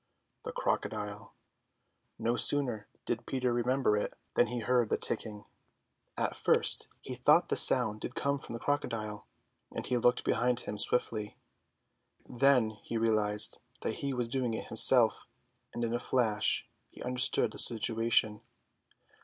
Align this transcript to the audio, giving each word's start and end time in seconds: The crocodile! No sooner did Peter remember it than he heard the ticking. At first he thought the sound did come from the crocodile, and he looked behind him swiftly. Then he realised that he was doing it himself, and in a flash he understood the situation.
The 0.45 0.51
crocodile! 0.51 1.35
No 2.17 2.35
sooner 2.35 2.87
did 3.05 3.27
Peter 3.27 3.53
remember 3.53 3.95
it 3.97 4.15
than 4.33 4.47
he 4.47 4.61
heard 4.61 4.89
the 4.89 4.97
ticking. 4.97 5.45
At 6.17 6.35
first 6.35 6.87
he 7.01 7.13
thought 7.13 7.49
the 7.49 7.55
sound 7.55 8.01
did 8.01 8.15
come 8.15 8.39
from 8.39 8.53
the 8.53 8.59
crocodile, 8.59 9.27
and 9.71 9.85
he 9.85 9.97
looked 9.99 10.23
behind 10.23 10.61
him 10.61 10.79
swiftly. 10.79 11.37
Then 12.27 12.71
he 12.81 12.97
realised 12.97 13.59
that 13.81 13.93
he 14.01 14.11
was 14.11 14.27
doing 14.27 14.55
it 14.55 14.69
himself, 14.69 15.27
and 15.71 15.83
in 15.83 15.93
a 15.93 15.99
flash 15.99 16.67
he 16.89 17.03
understood 17.03 17.51
the 17.51 17.59
situation. 17.59 18.41